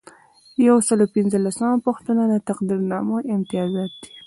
یو 0.67 0.77
سل 0.87 0.97
او 1.03 1.13
پنځلسمه 1.15 1.77
پوښتنه 1.87 2.23
د 2.27 2.33
تقدیرنامو 2.47 3.17
امتیازات 3.35 3.91
دي. 4.01 4.11